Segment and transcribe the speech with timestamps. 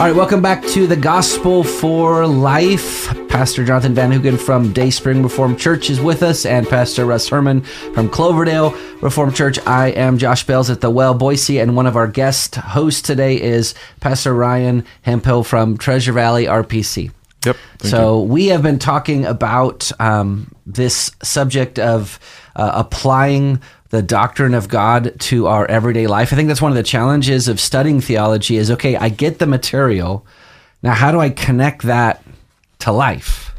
[0.00, 3.14] All right, welcome back to the Gospel for Life.
[3.28, 7.60] Pastor Jonathan Van Hugen from Dayspring Reformed Church is with us, and Pastor Russ Herman
[7.92, 9.58] from Cloverdale Reformed Church.
[9.66, 13.42] I am Josh Bales at the Well Boise, and one of our guest hosts today
[13.42, 17.10] is Pastor Ryan Hempel from Treasure Valley RPC.
[17.44, 17.56] Yep.
[17.82, 22.20] So we have been talking about um, this subject of
[22.54, 26.32] uh, applying the doctrine of God to our everyday life.
[26.32, 29.46] I think that's one of the challenges of studying theology is okay, I get the
[29.46, 30.26] material.
[30.82, 32.22] Now, how do I connect that
[32.80, 33.54] to life?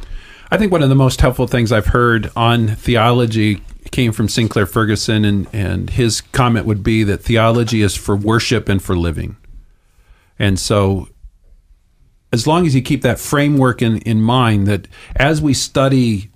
[0.50, 3.62] I think one of the most helpful things I've heard on theology
[3.92, 8.70] came from Sinclair Ferguson, and, and his comment would be that theology is for worship
[8.70, 9.38] and for living.
[10.40, 11.10] And so,
[12.32, 16.30] as long as you keep that framework in, in mind, that as we study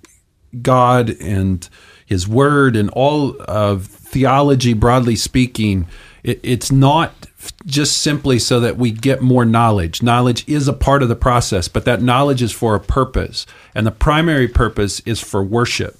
[0.62, 1.68] God and
[2.04, 5.86] his word and all of theology, broadly speaking,
[6.22, 7.12] it, it's not
[7.64, 10.02] just simply so that we get more knowledge.
[10.02, 13.46] Knowledge is a part of the process, but that knowledge is for a purpose.
[13.74, 15.98] And the primary purpose is for worship.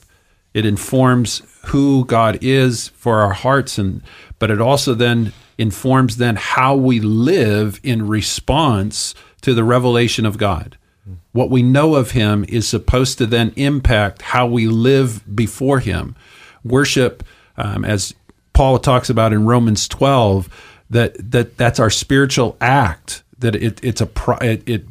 [0.54, 4.02] It informs who God is for our hearts and
[4.38, 10.38] but it also then informs then how we live in response to the revelation of
[10.38, 10.76] God.
[11.32, 16.16] What we know of him is supposed to then impact how we live before him.
[16.64, 17.22] Worship,
[17.56, 18.14] um, as
[18.54, 20.48] Paul talks about in Romans 12,
[20.90, 24.08] that, that that's our spiritual act, that it, it's, a,
[24.40, 24.84] it, it,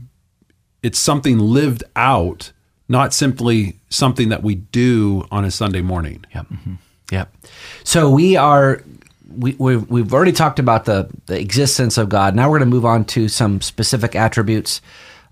[0.84, 2.52] it's something lived out,
[2.88, 6.26] not simply something that we do on a Sunday morning.
[6.34, 6.46] Yep.
[6.48, 6.74] Mm-hmm.
[7.12, 7.36] Yep.
[7.84, 8.84] So we are
[9.28, 12.36] we, we've, we've already talked about the, the existence of God.
[12.36, 14.82] Now we're going to move on to some specific attributes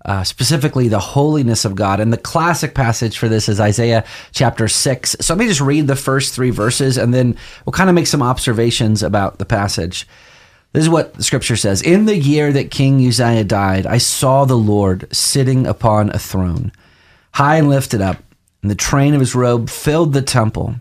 [0.04, 1.98] uh, specifically the holiness of God.
[1.98, 5.16] And the classic passage for this is Isaiah chapter 6.
[5.20, 8.06] So let me just read the first three verses and then we'll kind of make
[8.06, 10.06] some observations about the passage.
[10.72, 14.44] This is what the scripture says In the year that King Uzziah died, I saw
[14.44, 16.72] the Lord sitting upon a throne,
[17.32, 18.18] high and lifted up,
[18.60, 20.74] and the train of his robe filled the temple.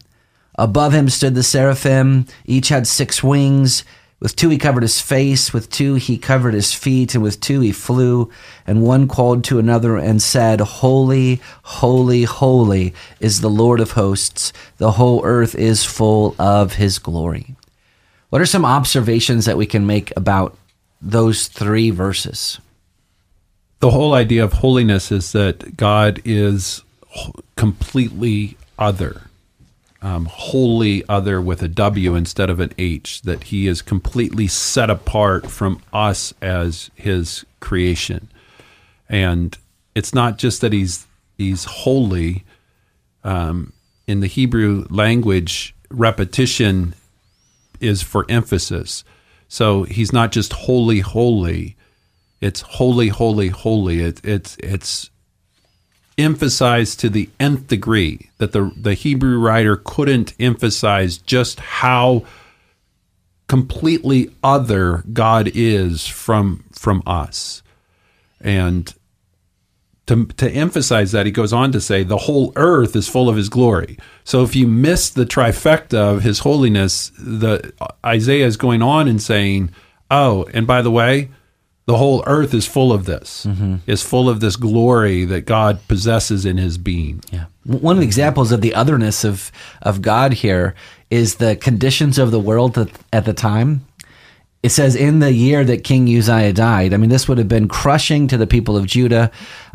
[0.55, 3.83] Above him stood the seraphim, each had six wings.
[4.19, 7.59] With two he covered his face, with two he covered his feet, and with two
[7.59, 8.29] he flew.
[8.65, 14.53] And one called to another and said, Holy, holy, holy is the Lord of hosts.
[14.77, 17.55] The whole earth is full of his glory.
[18.29, 20.57] What are some observations that we can make about
[21.01, 22.59] those three verses?
[23.79, 26.81] The whole idea of holiness is that God is
[27.57, 29.23] completely other
[30.03, 34.89] um, wholly other with a W instead of an H, that he is completely set
[34.89, 38.29] apart from us as his creation.
[39.07, 39.57] And
[39.95, 42.43] it's not just that he's he's holy.
[43.23, 43.71] Um,
[44.05, 46.93] in the Hebrew language, repetition
[47.79, 49.05] is for emphasis.
[49.47, 51.77] So he's not just holy, holy.
[52.41, 54.01] It's holy, holy, holy.
[54.01, 55.09] It, it's it's
[56.17, 62.25] emphasized to the nth degree that the the Hebrew writer couldn't emphasize just how
[63.47, 67.61] completely other God is from from us.
[68.41, 68.93] And
[70.07, 73.37] to, to emphasize that, he goes on to say, the whole earth is full of
[73.37, 73.97] his glory.
[74.25, 77.73] So if you miss the trifecta of his holiness, the
[78.05, 79.71] Isaiah is going on and saying,
[80.11, 81.29] oh, and by the way,
[81.85, 83.45] the whole earth is full of this.
[83.45, 83.75] Mm-hmm.
[83.87, 87.21] is full of this glory that god possesses in his being.
[87.31, 87.45] Yeah.
[87.65, 89.51] One of the examples of the otherness of
[89.81, 90.75] of god here
[91.09, 92.77] is the conditions of the world
[93.11, 93.85] at the time.
[94.61, 97.67] It says in the year that king uzziah died i mean this would have been
[97.67, 99.29] crushing to the people of judah.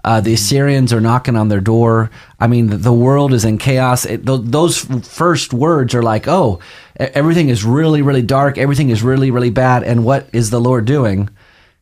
[0.05, 2.11] Uh, the assyrians are knocking on their door.
[2.41, 4.07] I mean the world is in chaos.
[4.07, 6.61] It, th- those first words are like oh
[6.97, 8.57] everything is really really dark.
[8.57, 9.83] Everything is really really bad.
[9.83, 11.29] And what is the lord doing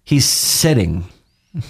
[0.06, 1.04] he's sitting.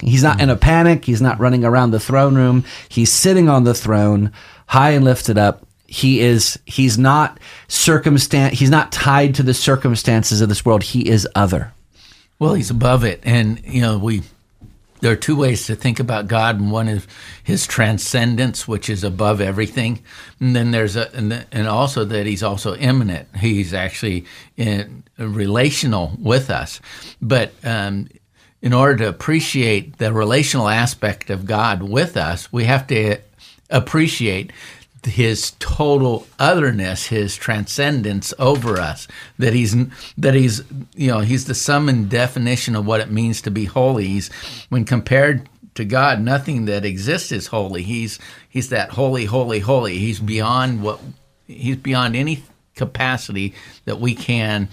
[0.01, 1.05] He's not in a panic.
[1.05, 2.65] He's not running around the throne room.
[2.89, 4.33] He's sitting on the throne,
[4.69, 5.67] high and lifted up.
[5.89, 10.83] He is, he's not circumstance, he's not tied to the circumstances of this world.
[10.83, 11.73] He is other.
[12.39, 13.21] Well, he's above it.
[13.25, 14.23] And, you know, we,
[15.01, 17.07] there are two ways to think about God, and one is
[17.45, 20.03] his transcendence, which is above everything,
[20.41, 23.29] and then there's a and, the, and also that he's also immanent.
[23.37, 24.25] He's actually
[24.57, 26.81] in, relational with us,
[27.21, 28.09] but um,
[28.67, 33.17] in order to appreciate the relational aspect of God with us, we have to
[33.71, 34.53] appreciate
[35.05, 39.07] his total otherness, his transcendence over us.
[39.39, 39.77] That he's
[40.19, 40.65] that he's
[40.97, 44.09] you know he's the sum and definition of what it means to be holy.
[44.09, 44.33] He's
[44.69, 47.85] when compared to God, nothing that exists is holy.
[47.85, 48.19] He's
[48.49, 49.99] he's that holy, holy, holy.
[49.99, 50.99] He's beyond what
[51.47, 52.43] he's beyond any
[52.75, 53.55] capacity
[53.85, 54.69] that we can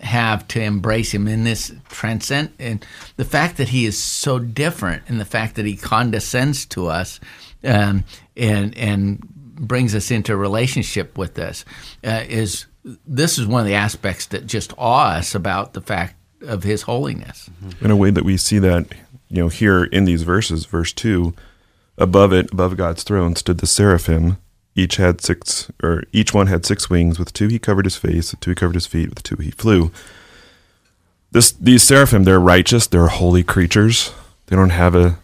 [0.00, 2.84] have to embrace him in this transcend and
[3.16, 7.18] the fact that he is so different and the fact that he condescends to us
[7.64, 8.04] um,
[8.36, 11.64] and and brings us into relationship with us
[12.04, 16.14] uh, is this is one of the aspects that just awe us about the fact
[16.42, 17.50] of his holiness.
[17.80, 18.86] In a way that we see that
[19.28, 21.34] you know here in these verses verse 2
[21.96, 24.38] above it above god's throne stood the seraphim
[24.78, 27.18] each had six or each one had six wings.
[27.18, 28.32] With two he covered his face.
[28.32, 29.10] With two he covered his feet.
[29.10, 29.90] With two he flew.
[31.32, 32.86] This these seraphim they're righteous.
[32.86, 34.12] They're holy creatures.
[34.46, 35.18] They don't have a,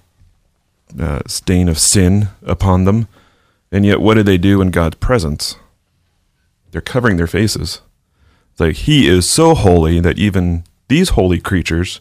[0.99, 3.09] uh stain of sin upon them.
[3.73, 5.57] And yet what do they do in god's presence?
[6.71, 7.81] They're covering their faces.
[8.53, 12.01] It's like he is so holy that even these holy creatures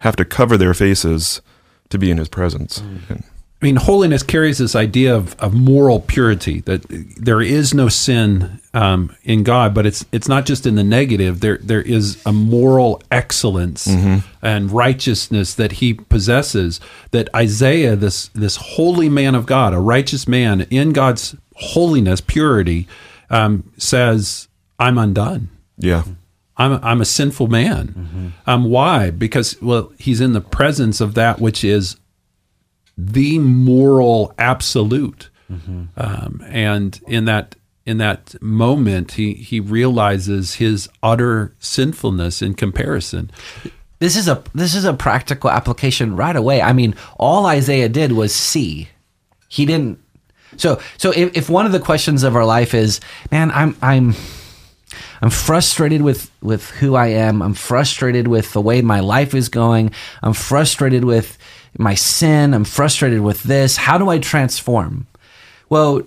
[0.00, 1.42] have to cover their faces
[1.90, 2.82] to be in his presence.
[3.08, 3.24] And,
[3.62, 8.58] I mean, holiness carries this idea of, of moral purity that there is no sin
[8.72, 11.40] um, in God, but it's it's not just in the negative.
[11.40, 13.86] There there is a moral excellence
[14.40, 16.80] and righteousness that He possesses.
[17.10, 22.88] That Isaiah, this this holy man of God, a righteous man in God's holiness, purity,
[23.28, 24.48] um, says,
[24.78, 26.02] "I'm undone." yeah
[26.56, 28.34] I'm a, I'm a sinful man.
[28.46, 29.10] Um, why?
[29.10, 31.96] Because well, he's in the presence of that which is
[33.06, 35.30] the moral absolute,
[35.96, 37.56] um, and in that
[37.86, 43.30] in that moment, he he realizes his utter sinfulness in comparison.
[43.98, 46.62] this is a this is a practical application right away.
[46.62, 48.88] I mean, all Isaiah did was see.
[49.48, 49.98] He didn't.
[50.56, 53.00] So so if, if one of the questions of our life is,
[53.30, 54.14] man, I'm I'm
[55.22, 57.42] I'm frustrated with with who I am.
[57.42, 59.92] I'm frustrated with the way my life is going.
[60.22, 61.38] I'm frustrated with
[61.78, 62.54] my sin.
[62.54, 63.76] I'm frustrated with this.
[63.76, 65.06] How do I transform?
[65.68, 66.02] Well,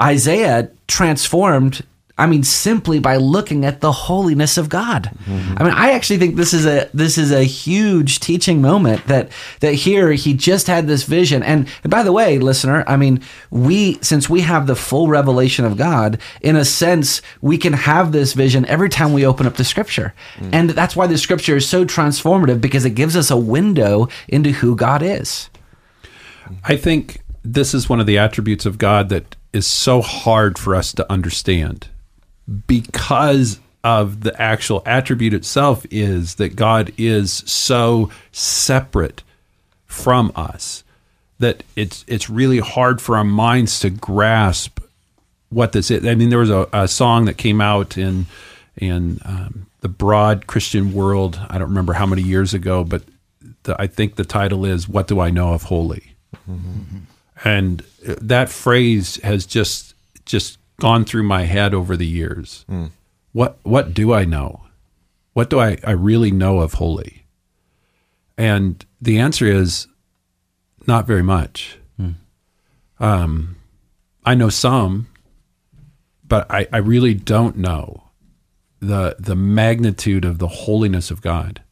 [0.00, 1.84] Isaiah transformed.
[2.22, 5.10] I mean, simply by looking at the holiness of God.
[5.24, 5.54] Mm-hmm.
[5.58, 9.32] I mean, I actually think this is a this is a huge teaching moment that
[9.58, 11.42] that here he just had this vision.
[11.42, 15.64] And, and by the way, listener, I mean, we since we have the full revelation
[15.64, 19.56] of God, in a sense, we can have this vision every time we open up
[19.56, 20.50] the Scripture, mm.
[20.52, 24.52] and that's why the Scripture is so transformative because it gives us a window into
[24.52, 25.50] who God is.
[26.62, 30.76] I think this is one of the attributes of God that is so hard for
[30.76, 31.88] us to understand
[32.66, 39.22] because of the actual attribute itself is that God is so separate
[39.86, 40.84] from us
[41.38, 44.80] that it's it's really hard for our minds to grasp
[45.50, 46.06] what this is.
[46.06, 48.26] I mean, there was a, a song that came out in
[48.76, 51.40] in um, the broad Christian world.
[51.50, 53.02] I don't remember how many years ago, but
[53.64, 56.14] the, I think the title is "What Do I Know of Holy."
[57.44, 59.94] and that phrase has just
[60.24, 62.64] just gone through my head over the years.
[63.32, 64.62] What what do I know?
[65.32, 67.24] What do I, I really know of holy?
[68.36, 69.86] And the answer is
[70.86, 71.78] not very much.
[73.00, 73.56] Um,
[74.24, 75.08] I know some,
[76.26, 78.04] but I, I really don't know
[78.80, 81.62] the the magnitude of the holiness of God.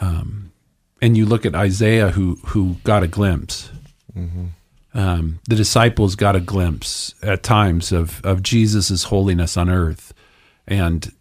[0.00, 0.52] Um,
[1.00, 3.70] and you look at Isaiah, who who got a glimpse.
[4.94, 10.14] Um, the disciples got a glimpse at times of of Jesus's holiness on earth,
[10.68, 11.12] and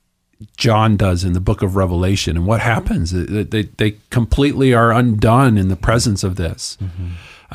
[0.58, 2.38] John does in the book of Revelation.
[2.38, 3.12] And what happens?
[3.12, 6.78] They they, they completely are undone in the presence of this.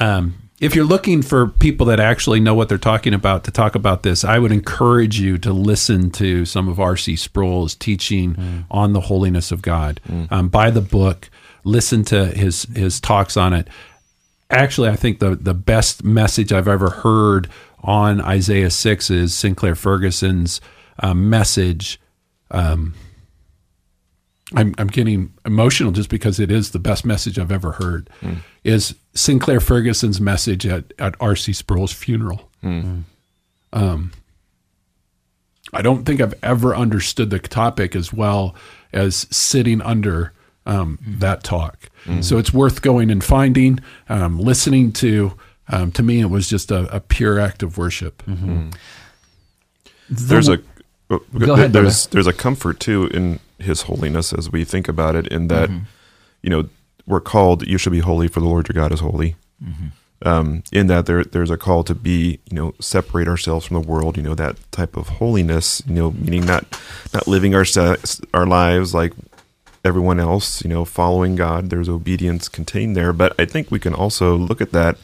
[0.01, 3.77] Um, if you're looking for people that actually know what they're talking about to talk
[3.77, 7.15] about this, I would encourage you to listen to some of R.C.
[7.15, 10.01] Sproul's teaching on the holiness of God.
[10.33, 11.31] Um, buy the book,
[11.63, 13.69] listen to his his talks on it.
[14.51, 17.51] Actually, I think the the best message I've ever heard
[17.83, 20.61] on Isaiah six is Sinclair Ferguson's
[21.01, 22.01] uh, message.
[22.51, 22.95] Um,
[24.55, 28.09] I'm I'm getting emotional just because it is the best message I've ever heard.
[28.65, 31.53] Is Sinclair Ferguson's message at at R.C.
[31.53, 32.49] Sproul's funeral?
[33.75, 34.13] Um,
[35.75, 38.55] I don't think I've ever understood the topic as well
[38.95, 40.33] as sitting under
[40.69, 41.91] um, that talk.
[42.21, 45.33] So it's worth going and finding, um, listening to.
[45.71, 48.23] Um, to me, it was just a, a pure act of worship.
[50.09, 50.59] there's a
[51.11, 55.15] oh, Go ahead, there's there's a comfort too in his holiness as we think about
[55.17, 55.69] it in that
[56.43, 56.69] you know
[57.07, 59.35] we're called you should be holy for the lord your god is holy.
[60.23, 63.87] Um, in that there there's a call to be you know separate ourselves from the
[63.89, 66.65] world you know that type of holiness you know meaning not
[67.13, 67.97] not living our se-
[68.35, 69.13] our lives like
[69.85, 73.95] everyone else you know following god there's obedience contained there but i think we can
[73.95, 74.97] also look at that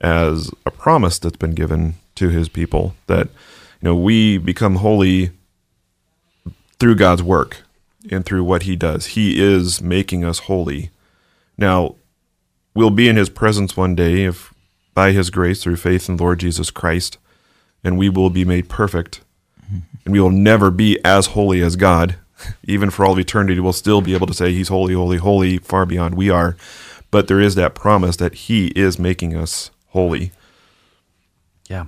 [0.00, 3.28] as a promise that's been given to his people that
[3.80, 5.30] you know we become holy
[6.82, 7.58] through God's work
[8.10, 9.06] and through what he does.
[9.06, 10.90] He is making us holy.
[11.56, 11.94] Now,
[12.74, 14.52] we'll be in his presence one day if
[14.92, 17.18] by his grace through faith in Lord Jesus Christ,
[17.84, 19.20] and we will be made perfect.
[19.64, 19.78] Mm-hmm.
[20.04, 22.16] And we will never be as holy as God.
[22.64, 25.58] Even for all of eternity, we'll still be able to say he's holy, holy, holy,
[25.58, 26.56] far beyond we are.
[27.10, 30.32] But there is that promise that he is making us holy.
[31.68, 31.86] Yeah.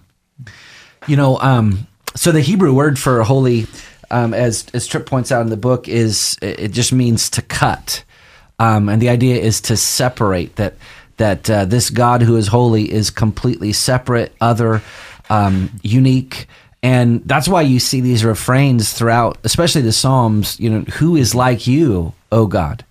[1.06, 3.66] You know, um, so the Hebrew word for holy,
[4.10, 8.04] um, as as Tripp points out in the book, is it just means to cut,
[8.58, 10.56] um, and the idea is to separate.
[10.56, 10.74] That
[11.16, 14.82] that uh, this God who is holy is completely separate, other,
[15.30, 16.46] um, unique.
[16.84, 20.60] And that's why you see these refrains throughout, especially the Psalms.
[20.60, 22.84] You know, who is like you, O God?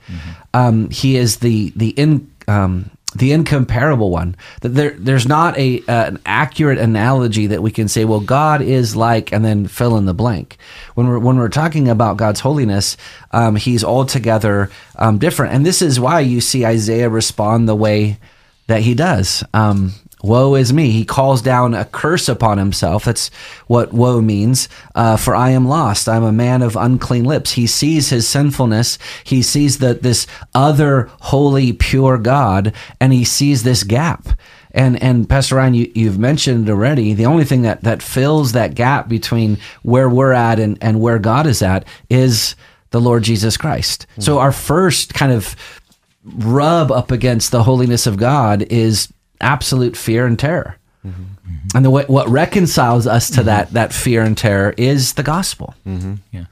[0.56, 4.36] Um, he is the the in um, the incomparable one.
[4.62, 8.64] That there there's not a uh, an accurate analogy that we can say, well, God
[8.64, 10.58] is like, and then fill in the blank.
[10.96, 12.98] When we're when we're talking about God's holiness,
[13.30, 18.18] um, He's altogether um, different, and this is why you see Isaiah respond the way
[18.68, 19.44] that he does.
[19.54, 19.94] Um,
[20.24, 20.92] Woe is me.
[20.92, 23.04] He calls down a curse upon himself.
[23.04, 23.30] That's
[23.68, 24.70] what woe means.
[24.96, 26.08] Uh, for I am lost.
[26.08, 27.52] I'm a man of unclean lips.
[27.52, 28.98] He sees his sinfulness.
[29.26, 34.30] He sees that this other holy, pure God, and he sees this gap.
[34.72, 37.14] And and Pastor Ryan, you, you've mentioned already.
[37.14, 41.20] The only thing that that fills that gap between where we're at and and where
[41.20, 42.56] God is at is
[42.92, 44.08] the Lord Jesus Christ.
[44.20, 45.56] So our first kind of
[46.24, 49.12] rub up against the holiness of God is
[49.44, 50.78] absolute fear and terror.
[51.76, 55.76] And the way, what reconciles us to that that fear and terror is the gospel.
[56.32, 56.46] Yeah.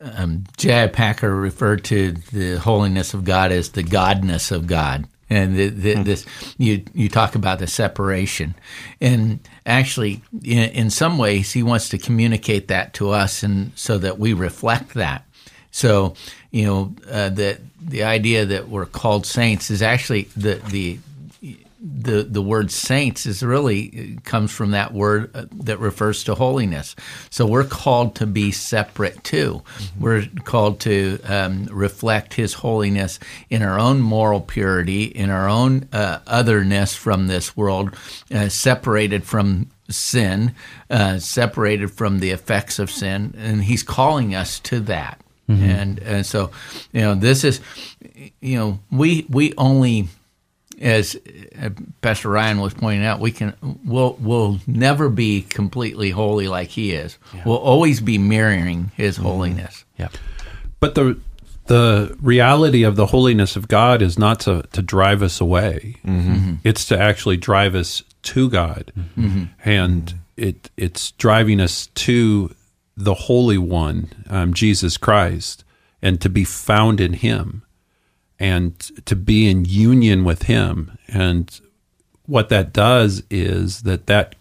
[0.00, 0.88] Um, J.I.
[0.88, 5.06] Packer referred to the holiness of God as the godness of God.
[5.28, 6.24] And the, the, this,
[6.58, 8.54] you you talk about the separation,
[9.00, 13.98] and actually, in, in some ways, he wants to communicate that to us, and so
[13.98, 15.24] that we reflect that.
[15.72, 16.14] So,
[16.52, 21.00] you know, uh, the the idea that we're called saints is actually the the
[21.80, 26.96] the the word saints is really comes from that word uh, that refers to holiness.
[27.30, 29.62] So we're called to be separate too.
[29.98, 33.18] We're called to um, reflect His holiness
[33.50, 37.94] in our own moral purity, in our own uh, otherness from this world,
[38.34, 40.54] uh, separated from sin,
[40.90, 45.20] uh, separated from the effects of sin, and He's calling us to that.
[45.48, 46.50] And and so,
[46.92, 47.60] you know, this is,
[48.40, 50.08] you know, we we only
[50.80, 51.16] as
[51.60, 51.70] uh,
[52.02, 53.54] Pastor Ryan was pointing out, we can
[53.84, 57.18] we'll we'll never be completely holy like he is.
[57.44, 59.84] We'll always be mirroring his holiness.
[59.98, 60.08] Yeah.
[60.80, 61.18] But the
[61.66, 65.96] the reality of the holiness of God is not to, to drive us away.
[66.62, 68.92] It's to actually drive us to God,
[69.64, 72.54] and it it's driving us to
[72.96, 75.64] the Holy One, um, Jesus Christ,
[76.00, 77.62] and to be found in Him,
[78.38, 80.96] and to be in union with Him.
[81.08, 81.58] And
[82.26, 84.34] what that does is that that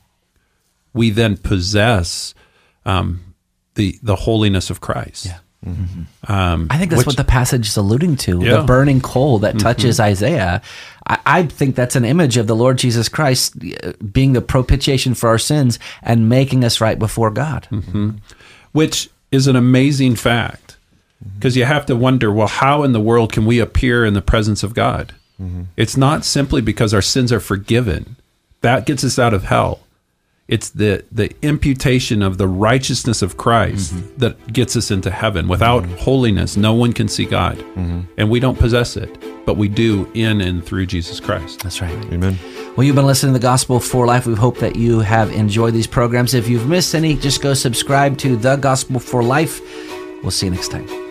[0.93, 2.33] we then possess
[2.85, 3.35] um,
[3.75, 5.25] the the holiness of Christ.
[5.27, 5.37] Yeah.
[6.27, 8.39] Um, I think that's which- what the passage is alluding to.
[8.39, 8.57] Yeah.
[8.57, 10.61] The burning coal that touches Isaiah.
[11.07, 15.15] I, I think that's an image of the Lord Jesus Christ uh, being the propitiation
[15.15, 17.67] for our sins and making us right before God.
[18.73, 20.74] which is an amazing fact
[21.37, 24.21] because you have to wonder well how in the world can we appear in the
[24.21, 25.63] presence of god mm-hmm.
[25.77, 28.15] it's not simply because our sins are forgiven
[28.61, 29.79] that gets us out of hell
[30.47, 34.17] it's the the imputation of the righteousness of christ mm-hmm.
[34.17, 35.95] that gets us into heaven without mm-hmm.
[35.95, 37.57] holiness no one can see god
[38.17, 41.91] and we don't possess it but we do in and through jesus christ That's right.
[42.11, 42.37] Amen.
[42.75, 44.25] Well, you've been listening to the Gospel for Life.
[44.25, 46.33] We hope that you have enjoyed these programs.
[46.33, 49.61] If you've missed any, just go subscribe to the Gospel for Life.
[50.21, 51.04] We'll see you next time.